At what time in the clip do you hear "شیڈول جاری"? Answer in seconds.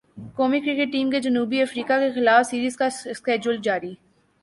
2.89-3.93